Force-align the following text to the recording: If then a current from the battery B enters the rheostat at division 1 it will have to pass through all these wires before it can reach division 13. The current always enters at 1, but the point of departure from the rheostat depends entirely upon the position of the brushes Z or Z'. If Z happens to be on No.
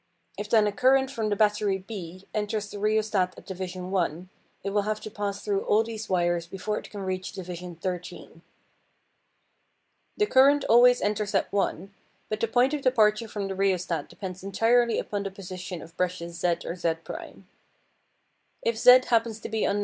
If 0.35 0.49
then 0.49 0.65
a 0.65 0.71
current 0.71 1.11
from 1.11 1.29
the 1.29 1.35
battery 1.35 1.77
B 1.77 2.25
enters 2.33 2.71
the 2.71 2.79
rheostat 2.79 3.37
at 3.37 3.45
division 3.45 3.91
1 3.91 4.29
it 4.63 4.71
will 4.71 4.81
have 4.81 4.99
to 5.01 5.11
pass 5.11 5.43
through 5.43 5.61
all 5.65 5.83
these 5.83 6.09
wires 6.09 6.47
before 6.47 6.79
it 6.79 6.89
can 6.89 7.01
reach 7.01 7.33
division 7.33 7.75
13. 7.75 8.41
The 10.17 10.25
current 10.25 10.63
always 10.67 11.03
enters 11.03 11.35
at 11.35 11.53
1, 11.53 11.93
but 12.29 12.39
the 12.39 12.47
point 12.47 12.73
of 12.73 12.81
departure 12.81 13.27
from 13.27 13.47
the 13.47 13.53
rheostat 13.53 14.09
depends 14.09 14.43
entirely 14.43 14.97
upon 14.97 15.21
the 15.21 15.29
position 15.29 15.83
of 15.83 15.89
the 15.91 15.95
brushes 15.97 16.39
Z 16.39 16.57
or 16.65 16.75
Z'. 16.75 16.95
If 18.63 18.77
Z 18.79 19.01
happens 19.09 19.39
to 19.41 19.49
be 19.49 19.67
on 19.67 19.77
No. 19.77 19.79